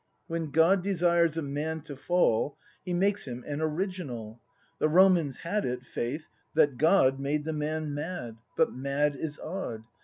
[0.25, 4.41] When God desires a man to fall He makes him an Original;
[4.79, 9.83] The Romans had it, 'faith, that God Made the man mad; but mad is odd.